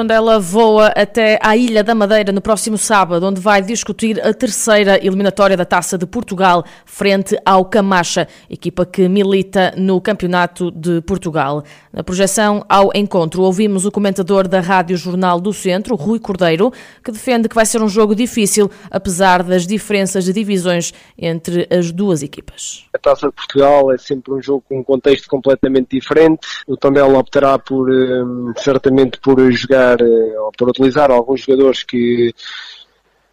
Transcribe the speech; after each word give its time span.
Tondela 0.00 0.40
voa 0.40 0.86
até 0.96 1.38
à 1.42 1.54
Ilha 1.54 1.84
da 1.84 1.94
Madeira 1.94 2.32
no 2.32 2.40
próximo 2.40 2.78
sábado, 2.78 3.26
onde 3.26 3.38
vai 3.38 3.60
discutir 3.60 4.18
a 4.26 4.32
terceira 4.32 4.96
eliminatória 4.96 5.58
da 5.58 5.66
Taça 5.66 5.98
de 5.98 6.06
Portugal 6.06 6.64
frente 6.86 7.36
ao 7.44 7.66
Camacha, 7.66 8.26
equipa 8.48 8.86
que 8.86 9.06
milita 9.10 9.74
no 9.76 10.00
Campeonato 10.00 10.70
de 10.70 11.02
Portugal. 11.02 11.62
Na 11.92 12.02
projeção 12.02 12.64
ao 12.66 12.90
encontro, 12.94 13.42
ouvimos 13.42 13.84
o 13.84 13.90
comentador 13.90 14.48
da 14.48 14.60
Rádio 14.60 14.96
Jornal 14.96 15.38
do 15.38 15.52
Centro, 15.52 15.96
Rui 15.96 16.18
Cordeiro, 16.18 16.72
que 17.04 17.12
defende 17.12 17.46
que 17.46 17.54
vai 17.54 17.66
ser 17.66 17.82
um 17.82 17.88
jogo 17.88 18.14
difícil, 18.14 18.70
apesar 18.90 19.42
das 19.42 19.66
diferenças 19.66 20.24
de 20.24 20.32
divisões 20.32 20.94
entre 21.18 21.68
as 21.70 21.92
duas 21.92 22.22
equipas. 22.22 22.86
Taça 23.00 23.28
de 23.28 23.32
Portugal 23.34 23.92
é 23.92 23.98
sempre 23.98 24.32
um 24.32 24.42
jogo 24.42 24.64
com 24.68 24.78
um 24.78 24.84
contexto 24.84 25.28
completamente 25.28 25.98
diferente. 25.98 26.46
O 26.66 26.76
Tondela 26.76 27.18
optará 27.18 27.58
por, 27.58 27.90
hum, 27.90 28.52
certamente, 28.56 29.18
por 29.20 29.50
jogar 29.52 30.00
eh, 30.00 30.40
ou 30.40 30.52
por 30.56 30.68
utilizar 30.68 31.10
alguns 31.10 31.40
jogadores 31.40 31.82
que, 31.82 32.34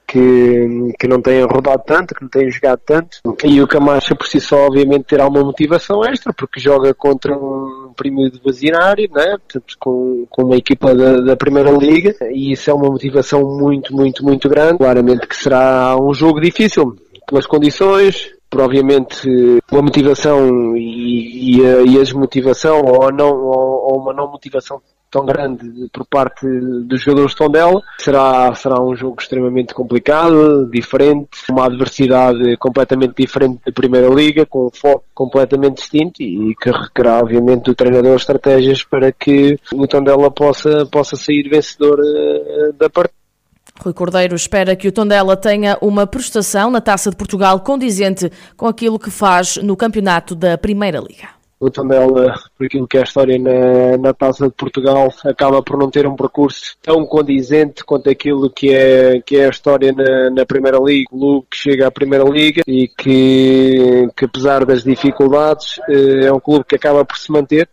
que, 0.07 0.93
que 0.97 1.07
não 1.07 1.21
têm 1.21 1.43
rodado 1.43 1.83
tanto, 1.85 2.15
que 2.15 2.21
não 2.21 2.29
têm 2.29 2.49
jogado 2.49 2.79
tanto. 2.85 3.17
E 3.43 3.61
o 3.61 3.67
Camacha 3.67 4.15
por 4.15 4.25
si 4.25 4.39
só, 4.39 4.65
obviamente, 4.65 5.03
terá 5.03 5.27
uma 5.27 5.43
motivação 5.43 6.03
extra, 6.05 6.33
porque 6.33 6.59
joga 6.59 6.93
contra 6.93 7.37
um 7.37 7.91
primo 7.95 8.29
de 8.31 8.39
Vazinário, 8.39 9.09
né? 9.11 9.37
Portanto, 9.37 9.75
com, 9.77 10.25
com 10.29 10.43
uma 10.43 10.55
equipa 10.55 10.95
da, 10.95 11.19
da, 11.19 11.35
Primeira 11.35 11.71
Liga, 11.71 12.15
e 12.31 12.53
isso 12.53 12.69
é 12.69 12.73
uma 12.73 12.89
motivação 12.89 13.41
muito, 13.41 13.93
muito, 13.93 14.23
muito 14.23 14.47
grande. 14.47 14.77
Claramente 14.77 15.27
que 15.27 15.35
será 15.35 15.97
um 15.99 16.13
jogo 16.13 16.39
difícil, 16.39 16.95
pelas 17.27 17.45
condições, 17.45 18.36
por 18.49 18.61
obviamente 18.61 19.29
uma 19.71 19.81
motivação 19.81 20.75
e, 20.75 21.57
e, 21.57 21.65
a, 21.65 21.81
e 21.81 21.95
a 21.97 22.03
desmotivação 22.03 22.81
ou, 22.81 23.11
não, 23.11 23.29
ou, 23.29 23.93
ou 23.93 24.01
uma 24.01 24.13
não 24.13 24.31
motivação 24.31 24.81
tão 25.09 25.25
grande 25.25 25.89
por 25.91 26.05
parte 26.05 26.45
dos 26.45 27.01
jogadores 27.01 27.31
de 27.31 27.37
Tondela. 27.37 27.81
Será, 27.99 28.53
será 28.55 28.81
um 28.81 28.95
jogo 28.95 29.17
extremamente 29.19 29.73
complicado, 29.73 30.69
diferente, 30.69 31.29
uma 31.49 31.65
adversidade 31.65 32.57
completamente 32.57 33.13
diferente 33.17 33.61
da 33.65 33.71
Primeira 33.71 34.07
Liga, 34.09 34.45
com 34.45 34.67
um 34.67 34.69
foco 34.69 35.03
completamente 35.13 35.77
distinto 35.77 36.21
e 36.21 36.53
que 36.55 36.69
requerá, 36.69 37.19
obviamente, 37.19 37.65
do 37.65 37.75
treinador 37.75 38.15
estratégias 38.15 38.83
para 38.83 39.11
que 39.11 39.57
o 39.73 39.87
Tondela 39.87 40.29
possa, 40.29 40.85
possa 40.85 41.15
sair 41.15 41.49
vencedor 41.49 41.99
eh, 41.99 42.71
da 42.77 42.89
partida. 42.89 43.16
Rui 43.79 43.93
Cordeiro 43.93 44.35
espera 44.35 44.75
que 44.75 44.87
o 44.87 44.91
Tondela 44.91 45.37
tenha 45.37 45.77
uma 45.81 46.05
prestação 46.07 46.69
na 46.69 46.81
Taça 46.81 47.09
de 47.09 47.15
Portugal 47.15 47.59
condizente 47.59 48.31
com 48.55 48.67
aquilo 48.67 48.99
que 48.99 49.09
faz 49.09 49.57
no 49.57 49.75
campeonato 49.75 50.35
da 50.35 50.57
Primeira 50.57 50.99
Liga 50.99 51.37
o 51.59 51.71
Tondela, 51.71 52.35
por 52.55 52.67
aquilo 52.67 52.87
que 52.87 52.97
é 52.97 53.01
a 53.01 53.03
história 53.03 53.37
na, 53.39 53.97
na 53.97 54.13
Taça 54.13 54.45
de 54.47 54.53
Portugal, 54.53 55.11
acaba 55.25 55.61
por 55.63 55.77
não 55.77 55.89
ter 55.89 56.05
um 56.05 56.15
percurso 56.15 56.77
tão 56.81 57.05
condizente 57.05 57.83
quanto 57.83 58.09
aquilo 58.09 58.49
que 58.49 58.71
é, 58.71 59.19
que 59.21 59.37
é 59.37 59.47
a 59.47 59.49
história 59.49 59.91
na, 59.91 60.29
na 60.29 60.45
Primeira 60.45 60.77
Liga. 60.77 61.07
O 61.11 61.17
clube 61.17 61.47
que 61.49 61.57
chega 61.57 61.87
à 61.87 61.91
Primeira 61.91 62.23
Liga 62.25 62.61
e 62.67 62.87
que, 62.87 64.07
que 64.15 64.25
apesar 64.25 64.65
das 64.65 64.83
dificuldades, 64.83 65.79
eh, 65.89 66.25
é 66.25 66.33
um 66.33 66.39
clube 66.39 66.65
que 66.65 66.75
acaba 66.75 67.03
por 67.03 67.17
se 67.17 67.31
manter 67.31 67.67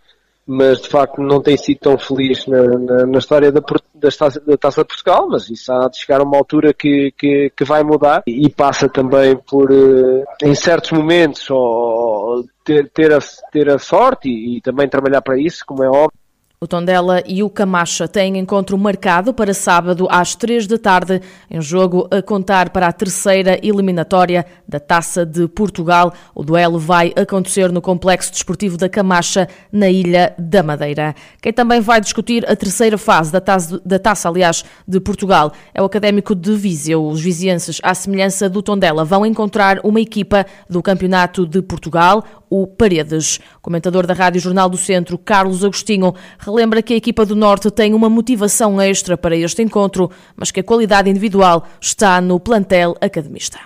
mas 0.46 0.82
de 0.82 0.88
facto 0.88 1.22
não 1.22 1.40
tem 1.40 1.56
sido 1.56 1.78
tão 1.78 1.98
feliz 1.98 2.46
na, 2.46 2.62
na, 2.62 3.06
na 3.06 3.18
história 3.18 3.50
da, 3.50 3.60
da, 3.60 4.10
taça, 4.10 4.40
da 4.40 4.56
Taça 4.56 4.82
de 4.82 4.88
Portugal, 4.88 5.28
mas 5.28 5.48
isso 5.48 5.72
há 5.72 5.88
de 5.88 5.98
chegar 5.98 6.20
a 6.20 6.24
uma 6.24 6.36
altura 6.36 6.74
que, 6.74 7.12
que, 7.16 7.50
que 7.56 7.64
vai 7.64 7.82
mudar 7.82 8.22
e 8.26 8.48
passa 8.50 8.88
também 8.88 9.36
por, 9.36 9.70
eh, 9.72 10.24
em 10.42 10.54
certos 10.54 10.92
momentos, 10.92 11.48
ou, 11.50 12.44
ter, 12.64 12.90
ter, 12.90 13.12
a, 13.12 13.18
ter 13.50 13.70
a 13.70 13.78
sorte 13.78 14.28
e, 14.28 14.58
e 14.58 14.60
também 14.60 14.88
trabalhar 14.88 15.22
para 15.22 15.38
isso, 15.38 15.64
como 15.66 15.82
é 15.82 15.88
óbvio, 15.88 16.23
o 16.64 16.66
Tondela 16.66 17.22
e 17.26 17.42
o 17.42 17.50
Camacha 17.50 18.08
têm 18.08 18.38
encontro 18.38 18.78
marcado 18.78 19.34
para 19.34 19.52
sábado 19.52 20.08
às 20.10 20.34
três 20.34 20.66
da 20.66 20.78
tarde, 20.78 21.20
em 21.50 21.60
jogo 21.60 22.08
a 22.10 22.22
contar 22.22 22.70
para 22.70 22.86
a 22.86 22.92
terceira 22.92 23.60
eliminatória 23.62 24.46
da 24.66 24.80
Taça 24.80 25.26
de 25.26 25.46
Portugal. 25.46 26.14
O 26.34 26.42
duelo 26.42 26.78
vai 26.78 27.12
acontecer 27.16 27.70
no 27.70 27.82
Complexo 27.82 28.32
Desportivo 28.32 28.78
da 28.78 28.88
Camacha, 28.88 29.46
na 29.70 29.90
Ilha 29.90 30.34
da 30.38 30.62
Madeira. 30.62 31.14
Quem 31.42 31.52
também 31.52 31.82
vai 31.82 32.00
discutir 32.00 32.50
a 32.50 32.56
terceira 32.56 32.96
fase 32.96 33.30
da 33.30 33.42
taça, 33.42 33.78
da 33.84 33.98
taça 33.98 34.30
aliás, 34.30 34.64
de 34.88 34.98
Portugal 35.00 35.52
é 35.74 35.82
o 35.82 35.84
Académico 35.84 36.34
de 36.34 36.56
Viseu. 36.56 37.06
Os 37.06 37.20
vizienses, 37.20 37.78
à 37.82 37.94
semelhança 37.94 38.48
do 38.48 38.62
Tondela, 38.62 39.04
vão 39.04 39.26
encontrar 39.26 39.80
uma 39.84 40.00
equipa 40.00 40.46
do 40.70 40.82
Campeonato 40.82 41.46
de 41.46 41.60
Portugal, 41.60 42.24
o 42.54 42.68
Paredes. 42.68 43.40
Comentador 43.60 44.06
da 44.06 44.14
Rádio 44.14 44.40
Jornal 44.40 44.68
do 44.68 44.76
Centro, 44.76 45.18
Carlos 45.18 45.64
Agostinho, 45.64 46.14
relembra 46.38 46.82
que 46.82 46.94
a 46.94 46.96
equipa 46.96 47.26
do 47.26 47.34
Norte 47.34 47.68
tem 47.68 47.92
uma 47.92 48.08
motivação 48.08 48.80
extra 48.80 49.16
para 49.16 49.36
este 49.36 49.60
encontro, 49.60 50.08
mas 50.36 50.52
que 50.52 50.60
a 50.60 50.64
qualidade 50.64 51.10
individual 51.10 51.66
está 51.80 52.20
no 52.20 52.38
plantel 52.38 52.94
academista. 53.00 53.58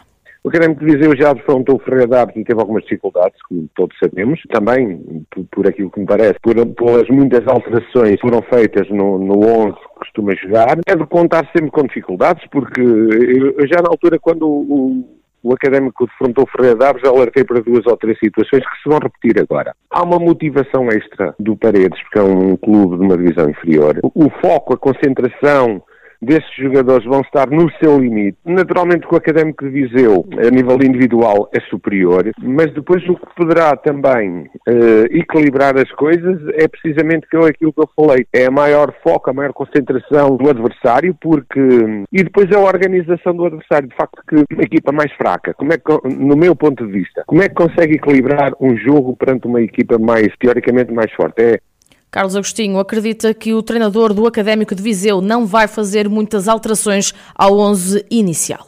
O 0.43 0.49
Académico 0.49 0.83
de 0.83 0.97
Viseu 0.97 1.15
já 1.15 1.35
defrontou 1.35 1.77
o 1.77 1.79
Ferreira 1.81 2.07
Daves 2.07 2.35
e 2.37 2.45
teve 2.45 2.59
algumas 2.59 2.83
dificuldades, 2.85 3.37
como 3.43 3.69
todos 3.75 3.95
sabemos. 3.99 4.41
Também, 4.51 5.27
por, 5.31 5.45
por 5.51 5.69
aquilo 5.69 5.91
que 5.91 6.01
me 6.01 6.07
parece, 6.07 6.37
por, 6.41 6.55
pelas 6.55 7.09
muitas 7.09 7.47
alterações 7.47 8.15
que 8.15 8.21
foram 8.21 8.41
feitas 8.43 8.89
no, 8.89 9.19
no 9.19 9.45
11 9.45 9.73
que 9.73 9.99
costuma 9.99 10.35
jogar. 10.37 10.79
É 10.87 10.97
de 10.97 11.07
contar 11.07 11.47
sempre 11.53 11.71
com 11.71 11.83
dificuldades, 11.83 12.43
porque 12.51 12.81
eu, 12.81 13.67
já 13.67 13.83
na 13.83 13.91
altura, 13.91 14.19
quando 14.19 14.47
o, 14.47 15.18
o 15.43 15.53
académico 15.53 16.07
defrontou 16.07 16.47
Ferreira 16.47 16.77
Daves, 16.77 17.05
alertei 17.05 17.45
para 17.45 17.61
duas 17.61 17.87
ou 17.87 17.97
três 17.97 18.19
situações 18.19 18.63
que 18.63 18.83
se 18.83 18.89
vão 18.89 18.99
repetir 18.99 19.41
agora. 19.41 19.75
Há 19.91 20.03
uma 20.03 20.19
motivação 20.19 20.89
extra 20.89 21.35
do 21.39 21.57
Paredes, 21.57 22.01
porque 22.03 22.19
é 22.19 22.23
um 22.23 22.57
clube 22.57 22.99
de 22.99 23.03
uma 23.03 23.17
divisão 23.17 23.49
inferior. 23.49 24.01
O 24.03 24.31
foco, 24.41 24.75
a 24.75 24.79
concentração, 24.79 25.83
destes 26.21 26.55
jogadores 26.57 27.05
vão 27.05 27.21
estar 27.21 27.49
no 27.51 27.71
seu 27.79 27.99
limite. 27.99 28.39
Naturalmente 28.45 29.07
o 29.11 29.17
Académico 29.17 29.65
de 29.65 29.71
Viseu, 29.71 30.27
a 30.39 30.51
nível 30.51 30.77
individual, 30.77 31.49
é 31.55 31.61
superior, 31.69 32.31
mas 32.43 32.73
depois 32.73 33.03
o 33.09 33.17
que 33.17 33.35
poderá 33.37 33.77
também 33.77 34.51
uh, 34.69 35.05
equilibrar 35.11 35.77
as 35.79 35.91
coisas 35.93 36.41
é 36.55 36.67
precisamente 36.69 37.27
aquilo 37.27 37.73
que 37.73 37.81
eu 37.81 37.89
falei. 37.95 38.27
É 38.33 38.47
a 38.47 38.51
maior 38.51 38.95
foco, 39.03 39.31
a 39.31 39.33
maior 39.33 39.53
concentração 39.53 40.37
do 40.37 40.49
adversário, 40.49 41.17
porque... 41.21 41.61
E 42.13 42.23
depois 42.23 42.51
a 42.53 42.59
organização 42.59 43.35
do 43.35 43.47
adversário. 43.47 43.89
De 43.89 43.97
facto, 43.97 44.23
que 44.29 44.55
uma 44.55 44.63
equipa 44.63 44.93
mais 44.93 45.13
fraca, 45.13 45.55
como 45.55 45.73
é 45.73 45.79
que, 45.79 46.09
no 46.17 46.37
meu 46.37 46.55
ponto 46.55 46.87
de 46.87 46.93
vista, 46.93 47.23
como 47.27 47.43
é 47.43 47.49
que 47.49 47.55
consegue 47.55 47.97
equilibrar 47.97 48.53
um 48.61 48.77
jogo 48.77 49.17
perante 49.17 49.47
uma 49.47 49.61
equipa 49.61 49.99
mais, 49.99 50.29
teoricamente, 50.39 50.93
mais 50.93 51.13
forte? 51.13 51.43
É 51.43 51.61
Carlos 52.11 52.35
Agostinho 52.35 52.79
acredita 52.79 53.35
que 53.35 53.53
o 53.53 53.63
treinador 53.63 54.15
do 54.15 54.27
Académico 54.27 54.75
de 54.75 54.83
Viseu 54.83 55.21
não 55.21 55.45
vai 55.45 55.69
fazer 55.69 56.09
muitas 56.09 56.49
alterações 56.49 57.13
ao 57.35 57.59
11 57.59 58.07
inicial. 58.11 58.67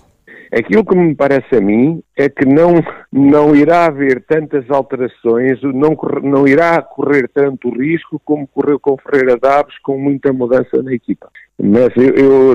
Aquilo 0.52 0.84
que 0.84 0.96
me 0.96 1.14
parece 1.14 1.56
a 1.56 1.60
mim 1.60 2.02
é 2.16 2.28
que 2.28 2.44
não, 2.44 2.82
não 3.12 3.54
irá 3.54 3.86
haver 3.86 4.22
tantas 4.26 4.68
alterações, 4.68 5.62
não, 5.62 5.96
não 6.22 6.46
irá 6.46 6.82
correr 6.82 7.30
tanto 7.32 7.70
risco 7.70 8.20
como 8.24 8.48
correu 8.48 8.78
com 8.80 8.98
Ferreira 8.98 9.38
Daves, 9.38 9.78
com 9.78 9.96
muita 9.96 10.32
mudança 10.32 10.82
na 10.82 10.92
equipa. 10.92 11.30
Mas 11.62 11.90
eu, 11.96 12.14
eu, 12.14 12.54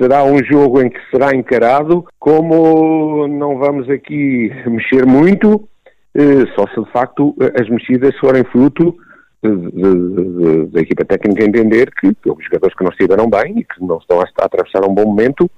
será 0.00 0.24
um 0.24 0.42
jogo 0.42 0.80
em 0.80 0.88
que 0.88 0.98
será 1.10 1.36
encarado 1.36 2.04
como 2.18 3.28
não 3.28 3.58
vamos 3.58 3.90
aqui 3.90 4.50
mexer 4.66 5.04
muito, 5.04 5.68
eh, 6.14 6.46
só 6.56 6.66
se 6.68 6.82
de 6.82 6.90
facto 6.92 7.36
as 7.60 7.68
mexidas 7.68 8.16
forem 8.18 8.42
fruto 8.44 8.96
da 10.70 10.80
equipa 10.80 11.04
técnica 11.04 11.44
entender 11.44 11.90
que, 11.94 12.16
houve 12.26 12.44
jogadores 12.44 12.74
que 12.76 12.84
não 12.84 12.90
estiveram 12.90 13.28
bem 13.28 13.58
e 13.58 13.64
que 13.64 13.82
não 13.84 13.98
estão 13.98 14.20
a, 14.20 14.24
a 14.24 14.44
atravessar 14.44 14.84
um 14.84 14.94
bom 14.94 15.04
momento 15.04 15.50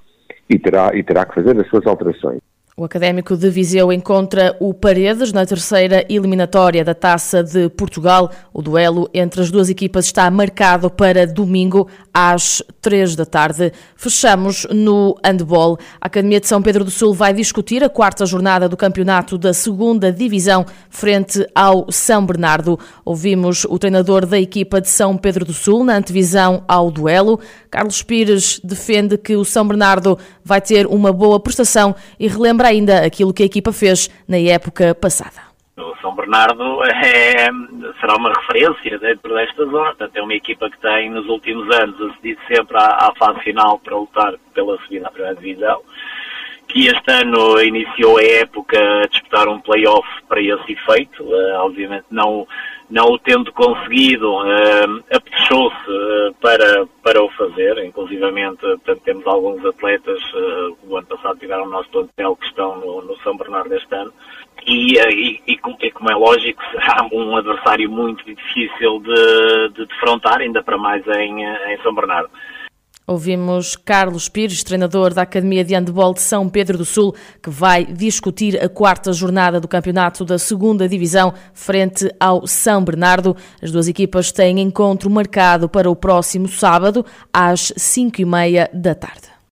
e 0.49 0.59
terá, 0.59 0.91
e 0.93 1.03
terá 1.03 1.25
que 1.25 1.35
fazer 1.35 1.59
as 1.59 1.67
suas 1.67 1.85
alterações. 1.85 2.41
O 2.79 2.85
Académico 2.85 3.35
de 3.35 3.49
Viseu 3.49 3.91
encontra 3.91 4.55
o 4.59 4.71
Paredes 4.71 5.33
na 5.33 5.43
terceira 5.47 6.05
eliminatória 6.07 6.85
da 6.85 6.93
Taça 6.93 7.43
de 7.43 7.69
Portugal. 7.69 8.29
O 8.53 8.61
duelo 8.61 9.09
entre 9.11 9.41
as 9.41 9.49
duas 9.49 9.67
equipas 9.67 10.05
está 10.05 10.29
marcado 10.29 10.87
para 10.87 11.25
domingo 11.25 11.87
às 12.13 12.61
três 12.79 13.15
da 13.15 13.25
tarde. 13.25 13.73
Fechamos 13.95 14.67
no 14.69 15.17
handball. 15.25 15.79
A 15.99 16.05
Academia 16.05 16.39
de 16.39 16.45
São 16.45 16.61
Pedro 16.61 16.83
do 16.83 16.91
Sul 16.91 17.15
vai 17.15 17.33
discutir 17.33 17.83
a 17.83 17.89
quarta 17.89 18.27
jornada 18.27 18.69
do 18.69 18.77
campeonato 18.77 19.39
da 19.39 19.55
segunda 19.55 20.11
divisão 20.11 20.63
frente 20.87 21.47
ao 21.55 21.91
São 21.91 22.23
Bernardo. 22.23 22.79
Ouvimos 23.03 23.65
o 23.65 23.79
treinador 23.79 24.23
da 24.23 24.39
equipa 24.39 24.79
de 24.79 24.89
São 24.89 25.17
Pedro 25.17 25.43
do 25.43 25.53
Sul 25.53 25.83
na 25.83 25.97
antevisão 25.97 26.63
ao 26.67 26.91
duelo. 26.91 27.39
Carlos 27.71 28.03
Pires 28.03 28.61
defende 28.63 29.17
que 29.17 29.35
o 29.35 29.43
São 29.43 29.67
Bernardo 29.67 30.15
vai 30.45 30.61
ter 30.61 30.85
uma 30.85 31.11
boa 31.11 31.39
prestação 31.39 31.95
e 32.19 32.27
relembra 32.27 32.66
ainda 32.67 33.05
aquilo 33.05 33.33
que 33.33 33.43
a 33.43 33.45
equipa 33.45 33.71
fez 33.71 34.09
na 34.27 34.37
época 34.37 34.93
passada. 34.95 35.47
O 35.77 35.95
São 36.01 36.15
Bernardo 36.15 36.83
é, 36.83 37.47
será 37.99 38.15
uma 38.15 38.33
referência 38.33 38.97
dentro 38.97 39.33
desta 39.33 39.65
zona. 39.65 39.85
Portanto, 39.85 40.15
é 40.15 40.21
uma 40.21 40.33
equipa 40.33 40.69
que 40.69 40.79
tem, 40.79 41.09
nos 41.09 41.27
últimos 41.27 41.69
anos, 41.75 41.99
acedido 42.01 42.39
sempre 42.47 42.77
à, 42.77 43.07
à 43.07 43.13
fase 43.17 43.39
final 43.41 43.79
para 43.79 43.95
lutar 43.95 44.33
pela 44.53 44.77
subida 44.79 45.07
à 45.07 45.11
primeira 45.11 45.35
divisão. 45.35 45.81
que 46.67 46.87
este 46.87 47.11
ano 47.11 47.61
iniciou 47.61 48.17
a 48.17 48.23
época 48.23 48.77
a 48.77 49.07
disputar 49.07 49.47
um 49.47 49.59
play-off 49.59 50.07
para 50.27 50.41
esse 50.41 50.73
efeito, 50.73 51.23
uh, 51.23 51.59
obviamente 51.59 52.05
não, 52.11 52.45
não 52.89 53.05
o 53.05 53.19
tendo 53.19 53.51
conseguido, 53.51 54.31
uh, 54.33 55.03
apetechou-se 55.11 55.89
uh, 55.89 56.33
para, 56.41 56.87
para 57.03 57.21
o 57.21 57.29
fazer, 57.31 57.83
inclusivamente 57.83 58.61
portanto, 58.61 59.01
temos 59.03 59.27
alguns 59.27 59.65
atletas 59.65 60.21
uh, 60.33 60.77
o 60.87 60.97
ano 60.97 61.07
passado 61.07 61.37
tiveram 61.37 61.65
o 61.65 61.69
nosso 61.69 61.89
plantel 61.89 62.35
que 62.37 62.45
estão 62.47 62.77
no, 62.77 63.01
no 63.01 63.17
São 63.17 63.35
Bernardo 63.35 63.73
este 63.73 63.93
ano, 63.93 64.13
e, 64.65 64.97
e, 64.97 65.41
e, 65.47 65.57
como 65.57 66.11
é 66.11 66.15
lógico, 66.15 66.61
será 66.71 67.07
um 67.11 67.35
adversário 67.35 67.89
muito 67.89 68.23
difícil 68.25 68.99
de, 68.99 69.69
de 69.69 69.85
defrontar, 69.85 70.39
ainda 70.39 70.63
para 70.63 70.77
mais 70.77 71.05
em, 71.07 71.43
em 71.43 71.77
São 71.83 71.93
Bernardo. 71.93 72.29
Ouvimos 73.09 73.77
Carlos 73.77 74.27
Pires, 74.27 74.65
treinador 74.65 75.13
da 75.13 75.21
Academia 75.21 75.63
de 75.63 75.73
Handebol 75.73 76.13
de 76.13 76.19
São 76.19 76.49
Pedro 76.49 76.77
do 76.77 76.83
Sul, 76.83 77.15
que 77.41 77.49
vai 77.49 77.85
discutir 77.85 78.61
a 78.61 78.67
quarta 78.67 79.13
jornada 79.13 79.61
do 79.61 79.67
campeonato 79.67 80.25
da 80.25 80.37
segunda 80.37 80.89
Divisão 80.89 81.33
frente 81.53 82.13
ao 82.19 82.45
São 82.45 82.83
Bernardo. 82.83 83.33
As 83.61 83.71
duas 83.71 83.87
equipas 83.87 84.33
têm 84.33 84.59
encontro 84.59 85.09
marcado 85.09 85.69
para 85.69 85.89
o 85.89 85.95
próximo 85.95 86.49
sábado, 86.49 87.05
às 87.31 87.71
cinco 87.77 88.19
e 88.19 88.25
meia 88.25 88.69
da 88.73 88.93
tarde. 88.93 89.36